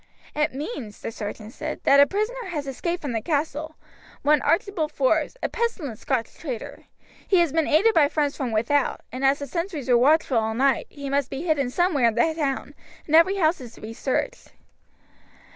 [0.35, 3.75] "It means," the sergeant said, "that a prisoner has escaped from the castle,
[4.23, 6.85] one Archibald Forbes, a pestilent Scotch traitor.
[7.27, 10.55] He has been aided by friends from without, and as the sentries were watchful all
[10.55, 12.73] night, he must be hidden somewhere in the town,
[13.05, 14.47] and every house is to be searched."